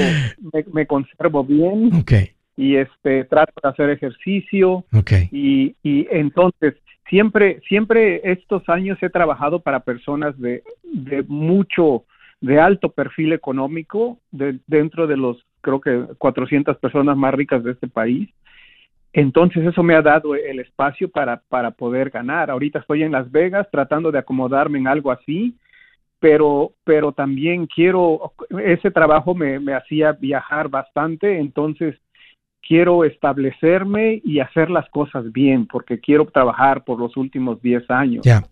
[0.72, 1.94] me, conservo bien.
[1.94, 2.32] Okay.
[2.56, 4.84] Y este, trato de hacer ejercicio.
[4.92, 5.28] Okay.
[5.30, 6.74] Y, y entonces,
[7.08, 12.04] siempre, siempre estos años he trabajado para personas de, de mucho,
[12.40, 17.72] de alto perfil económico, de, dentro de los, creo que 400 personas más ricas de
[17.72, 18.28] este país.
[19.12, 22.50] Entonces eso me ha dado el espacio para, para poder ganar.
[22.50, 25.54] Ahorita estoy en Las Vegas tratando de acomodarme en algo así,
[26.18, 28.32] pero, pero también quiero,
[28.64, 31.96] ese trabajo me, me hacía viajar bastante, entonces
[32.66, 38.24] quiero establecerme y hacer las cosas bien, porque quiero trabajar por los últimos 10 años.
[38.24, 38.42] Ya.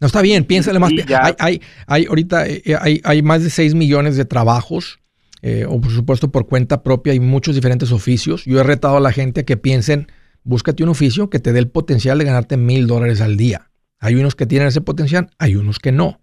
[0.00, 0.90] No está bien, piénsale más.
[0.92, 5.00] Hay, hay, hay, ahorita eh, hay, hay más de 6 millones de trabajos
[5.46, 8.46] eh, o por supuesto por cuenta propia, hay muchos diferentes oficios.
[8.46, 10.06] Yo he retado a la gente a que piensen,
[10.42, 13.70] búscate un oficio que te dé el potencial de ganarte mil dólares al día.
[13.98, 16.18] Hay unos que tienen ese potencial, hay unos que no.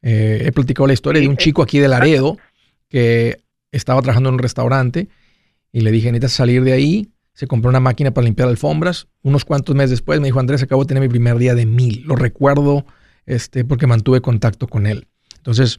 [0.00, 2.38] Eh, he platicado la historia de un chico aquí de Laredo
[2.88, 5.10] que estaba trabajando en un restaurante
[5.70, 7.10] y le dije, necesitas salir de ahí.
[7.34, 9.08] Se compró una máquina para limpiar alfombras.
[9.22, 12.02] Unos cuantos meses después me dijo, Andrés, acabo de tener mi primer día de mil.
[12.06, 12.86] Lo recuerdo
[13.26, 15.06] este, porque mantuve contacto con él.
[15.36, 15.78] Entonces,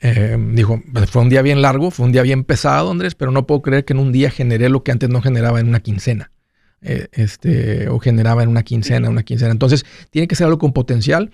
[0.00, 3.46] eh, dijo, fue un día bien largo, fue un día bien pesado, Andrés, pero no
[3.46, 6.30] puedo creer que en un día generé lo que antes no generaba en una quincena.
[6.82, 9.50] Eh, este, o generaba en una quincena, una quincena.
[9.50, 11.30] Entonces, tiene que ser algo con potencial.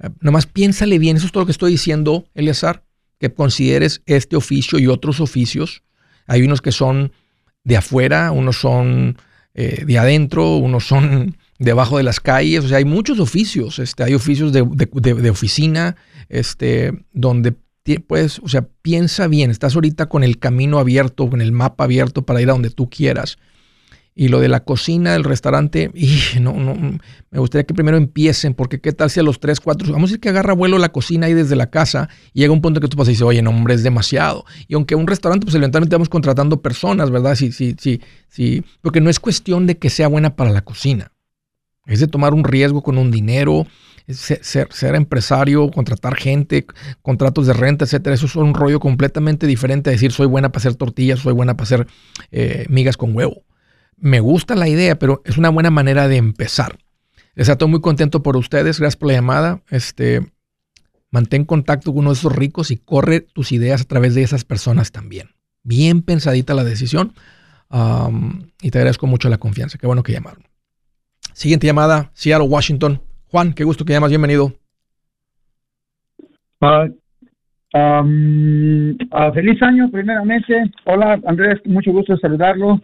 [0.00, 2.82] Eh, nomás piénsale bien, eso es todo lo que estoy diciendo, Eleazar,
[3.20, 5.84] que consideres este oficio y otros oficios.
[6.26, 7.12] Hay unos que son
[7.62, 9.16] de afuera, unos son
[9.54, 14.14] de adentro, unos son debajo de las calles, o sea, hay muchos oficios, este, hay
[14.14, 15.96] oficios de, de, de oficina,
[16.28, 17.56] este, donde
[17.96, 22.22] pues, o sea, piensa bien, estás ahorita con el camino abierto, con el mapa abierto
[22.22, 23.38] para ir a donde tú quieras.
[24.14, 28.54] Y lo de la cocina del restaurante, y no, no, me gustaría que primero empiecen,
[28.54, 30.90] porque qué tal si a los 3, 4, vamos a decir que agarra vuelo la
[30.90, 33.42] cocina ahí desde la casa y llega un punto que tú pasas y dices, oye,
[33.42, 34.44] no, hombre, es demasiado.
[34.66, 37.36] Y aunque un restaurante, pues eventualmente vamos contratando personas, ¿verdad?
[37.36, 41.12] Sí, sí, sí, sí, porque no es cuestión de que sea buena para la cocina.
[41.88, 43.66] Es de tomar un riesgo con un dinero,
[44.12, 46.66] ser, empresario, contratar gente,
[47.02, 50.60] contratos de renta, etcétera, eso es un rollo completamente diferente a decir soy buena para
[50.60, 51.86] hacer tortillas, soy buena para hacer
[52.30, 53.42] eh, migas con huevo.
[53.96, 56.78] Me gusta la idea, pero es una buena manera de empezar.
[57.34, 59.62] Les estoy muy contento por ustedes, gracias por la llamada.
[59.70, 60.30] Este,
[61.10, 64.44] mantén contacto con uno de esos ricos y corre tus ideas a través de esas
[64.44, 65.30] personas también.
[65.62, 67.14] Bien pensadita la decisión
[68.62, 69.78] y te agradezco mucho la confianza.
[69.78, 70.47] Qué bueno que llamaron.
[71.38, 73.00] Siguiente llamada, Seattle, Washington.
[73.30, 74.54] Juan, qué gusto que llamas, bienvenido.
[76.60, 76.88] Ah,
[77.74, 78.02] ah,
[79.32, 80.68] feliz año, primeramente.
[80.84, 82.80] Hola, Andrés, mucho gusto saludarlo.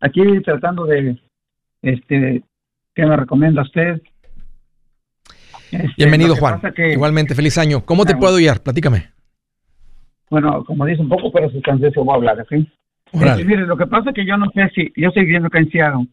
[0.00, 1.20] Aquí tratando de,
[1.82, 2.42] este,
[2.94, 4.00] ¿qué me recomienda usted?
[5.70, 6.62] Este, bienvenido, Juan.
[6.90, 7.84] Igualmente, feliz año.
[7.84, 8.62] ¿Cómo te puedo guiar?
[8.62, 9.10] Platícame.
[10.30, 12.66] Bueno, como dice un poco, pero sustancioso voy a hablar, ¿sí?
[13.12, 15.58] Este, mire, lo que pasa es que yo no sé si, yo estoy viviendo acá
[15.58, 16.06] en Seattle,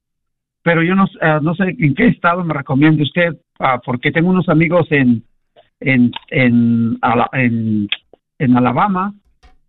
[0.64, 4.30] pero yo no, uh, no sé en qué estado me recomienda usted, uh, porque tengo
[4.30, 5.24] unos amigos en,
[5.80, 7.00] en, en,
[7.34, 7.90] en,
[8.40, 9.14] en Alabama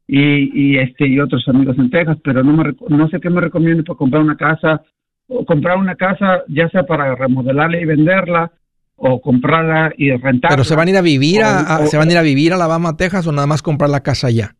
[0.06, 3.40] y, y, este y otros amigos en Texas, pero no me no sé qué me
[3.40, 4.82] recomienda para comprar una casa
[5.28, 8.52] o comprar una casa ya sea para remodelarla y venderla
[8.96, 10.56] o comprarla y rentarla.
[10.56, 12.56] Pero se van a ir a vivir a, se van a ir a vivir a
[12.56, 14.54] Alabama, Texas o nada más comprar la casa allá.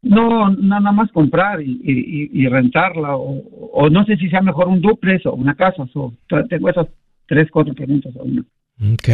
[0.00, 3.42] No, nada más comprar y, y, rentarla o,
[3.72, 5.86] o, no sé si sea mejor un duplex o una casa.
[5.92, 6.14] So,
[6.48, 6.86] tengo esas
[7.26, 8.46] tres, cuatro preguntas aún.
[8.92, 9.08] Ok.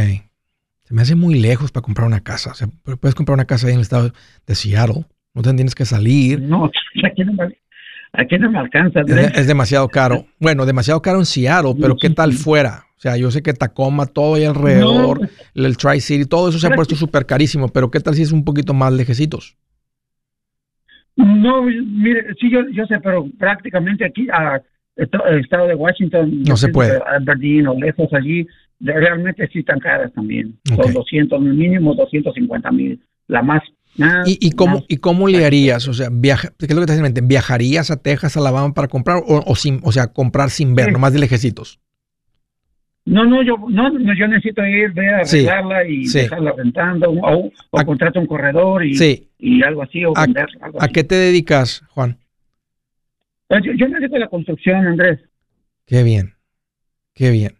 [0.82, 2.50] Se me hace muy lejos para comprar una casa.
[2.50, 2.68] O sea,
[3.00, 4.12] puedes comprar una casa ahí en el estado
[4.46, 5.06] de Seattle.
[5.32, 6.42] No te tienes que salir.
[6.42, 6.70] No,
[7.04, 7.58] aquí no me,
[8.12, 9.00] aquí no me alcanza.
[9.00, 10.26] Es, demasiado caro.
[10.38, 12.84] Bueno, demasiado caro en Seattle, pero ¿qué tal fuera?
[12.98, 16.70] O sea, yo sé que Tacoma, todo ahí alrededor, el Tri-City, todo eso se ha
[16.70, 19.56] puesto súper carísimo, pero ¿qué tal si es un poquito más lejecitos?
[21.16, 24.60] No, mire, sí, yo, yo sé, pero prácticamente aquí, a
[24.96, 27.00] el estado de Washington, no se puede.
[27.06, 28.46] Aberdeen o lejos allí,
[28.80, 30.56] realmente sí están caras también.
[30.64, 33.00] Son 200 mínimo 250 mil.
[33.26, 33.62] La más
[34.26, 35.86] ¿Y, cómo, ¿Y cómo le harías?
[35.86, 37.20] O sea, viaja, ¿qué es lo que te hace en mente?
[37.20, 41.12] ¿Viajarías a Texas, Alabama para comprar o, o, sin, o sea, comprar sin ver, nomás
[41.12, 41.80] de lejecitos?
[43.06, 48.18] No, no, yo, no, yo necesito ir, ver, arreglarla y dejarla rentando o, o contrato
[48.18, 48.96] un corredor y,
[49.38, 52.16] y algo así, o ¿A, vender algo ¿A qué te dedicas, Juan?
[53.46, 55.20] Pues yo, yo, me dedico a la construcción, Andrés.
[55.86, 56.32] Qué bien,
[57.12, 57.52] qué bien.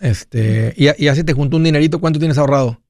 [0.00, 2.80] Este, y, y así te junto un dinerito, ¿cuánto tienes ahorrado?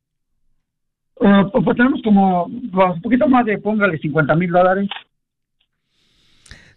[1.20, 4.88] Uh, pues tenemos como pues, un poquito más de, póngale 50 mil dólares.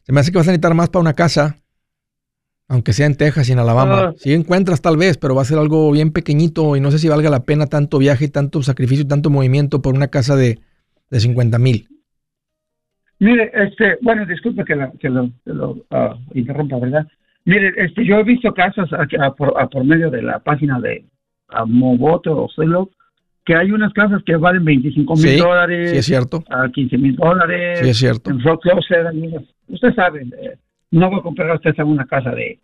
[0.04, 1.58] Se me hace que vas a necesitar más para una casa,
[2.72, 4.12] aunque sea en Texas y en Alabama.
[4.12, 7.00] Uh, si encuentras tal vez, pero va a ser algo bien pequeñito y no sé
[7.00, 10.60] si valga la pena tanto viaje, tanto sacrificio, tanto movimiento por una casa de,
[11.10, 11.90] de 50 mil.
[13.20, 17.06] Mire, este, bueno, disculpe que, la, que lo, que lo uh, interrumpa, ¿verdad?
[17.44, 21.04] Mire, este, yo he visto casas a, a, por, por, medio de la página de
[21.68, 22.90] Moboto o Celo
[23.44, 25.92] que hay unas casas que valen 25 mil dólares.
[25.92, 26.44] Sí, es cierto.
[26.50, 27.80] A 15 mil dólares.
[27.80, 28.30] Sí, es cierto.
[28.30, 29.10] En foreclosure,
[29.68, 30.58] usted sabe, eh,
[30.92, 32.60] no voy a comprar a usted una casa de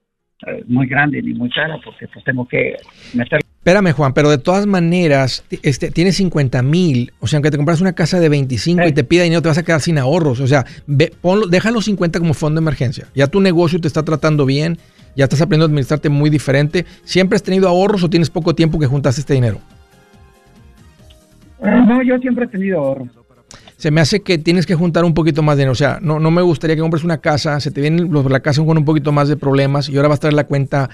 [0.46, 2.76] eh, muy grande ni muy cara porque pues tengo que
[3.14, 3.40] meter.
[3.58, 7.12] Espérame, Juan, pero de todas maneras, este, tienes 50 mil.
[7.20, 9.58] O sea, aunque te compras una casa de 25 y te pida dinero, te vas
[9.58, 10.40] a quedar sin ahorros.
[10.40, 13.08] O sea, ve, ponlo, deja los 50 como fondo de emergencia.
[13.16, 14.78] Ya tu negocio te está tratando bien,
[15.16, 16.86] ya estás aprendiendo a administrarte muy diferente.
[17.04, 19.60] ¿Siempre has tenido ahorros o tienes poco tiempo que juntaste este dinero?
[21.60, 23.08] No, yo siempre he tenido ahorro.
[23.78, 25.72] Se me hace que tienes que juntar un poquito más de dinero.
[25.72, 28.64] O sea, no, no me gustaría que compres una casa, se te viene la casa
[28.66, 30.90] con un poquito más de problemas y ahora vas a traer la cuenta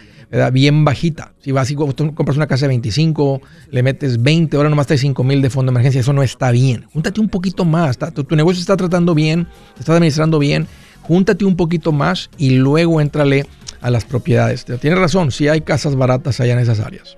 [0.51, 1.33] bien bajita.
[1.39, 5.23] Si vas y compras una casa de 25, le metes 20, ahora nomás traes 5
[5.23, 6.85] mil de fondo de emergencia, eso no está bien.
[6.91, 7.97] Júntate un poquito más.
[7.97, 10.67] Tu, tu, negocio está tratando bien, te estás administrando bien.
[11.01, 13.45] Júntate un poquito más y luego entrale
[13.81, 14.65] a las propiedades.
[14.65, 17.17] Tienes razón, si sí hay casas baratas allá en esas áreas.